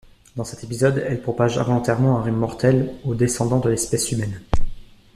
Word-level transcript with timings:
Dans 0.35 0.43
cet 0.43 0.63
épisode, 0.63 1.03
elle 1.07 1.21
propage 1.21 1.59
involontairement 1.59 2.17
un 2.17 2.23
rhume 2.23 2.35
mortel 2.37 2.95
aux 3.03 3.13
descendants 3.13 3.59
de 3.59 3.69
l'espèce 3.69 4.11
humaine. 4.11 4.41